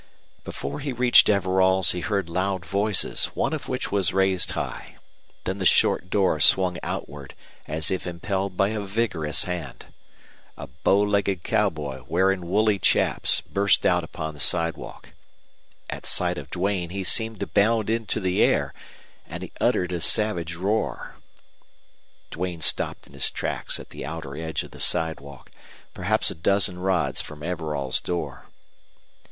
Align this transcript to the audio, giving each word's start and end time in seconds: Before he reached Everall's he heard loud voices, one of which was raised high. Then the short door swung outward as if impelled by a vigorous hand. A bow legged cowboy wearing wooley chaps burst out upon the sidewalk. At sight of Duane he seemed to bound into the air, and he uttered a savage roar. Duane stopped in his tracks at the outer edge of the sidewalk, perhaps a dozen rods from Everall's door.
Before 0.43 0.79
he 0.79 0.91
reached 0.91 1.27
Everall's 1.29 1.91
he 1.91 1.99
heard 1.99 2.27
loud 2.27 2.65
voices, 2.65 3.25
one 3.35 3.53
of 3.53 3.69
which 3.69 3.91
was 3.91 4.13
raised 4.15 4.49
high. 4.53 4.95
Then 5.43 5.59
the 5.59 5.63
short 5.67 6.09
door 6.09 6.39
swung 6.39 6.79
outward 6.81 7.35
as 7.67 7.91
if 7.91 8.07
impelled 8.07 8.57
by 8.57 8.69
a 8.69 8.79
vigorous 8.79 9.43
hand. 9.43 9.93
A 10.57 10.65
bow 10.83 11.01
legged 11.03 11.43
cowboy 11.43 12.01
wearing 12.07 12.49
wooley 12.49 12.79
chaps 12.79 13.41
burst 13.41 13.85
out 13.85 14.03
upon 14.03 14.33
the 14.33 14.39
sidewalk. 14.39 15.09
At 15.87 16.07
sight 16.07 16.39
of 16.39 16.49
Duane 16.49 16.89
he 16.89 17.03
seemed 17.03 17.39
to 17.39 17.45
bound 17.45 17.87
into 17.87 18.19
the 18.19 18.41
air, 18.41 18.73
and 19.27 19.43
he 19.43 19.51
uttered 19.61 19.93
a 19.93 20.01
savage 20.01 20.55
roar. 20.55 21.17
Duane 22.31 22.61
stopped 22.61 23.05
in 23.05 23.13
his 23.13 23.29
tracks 23.29 23.79
at 23.79 23.91
the 23.91 24.03
outer 24.03 24.35
edge 24.35 24.63
of 24.63 24.71
the 24.71 24.79
sidewalk, 24.79 25.51
perhaps 25.93 26.31
a 26.31 26.33
dozen 26.33 26.79
rods 26.79 27.21
from 27.21 27.41
Everall's 27.43 27.99
door. 28.01 28.47